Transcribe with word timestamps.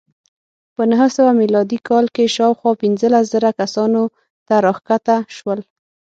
په 0.75 0.83
نهه 0.91 1.07
سوه 1.17 1.31
میلادي 1.41 1.79
کال 1.89 2.05
کې 2.15 2.25
شاوخوا 2.35 2.71
پنځلس 2.81 3.25
زره 3.33 3.49
کسانو 3.59 4.03
ته 4.47 4.53
راښکته 4.65 5.17
شول 5.37 5.59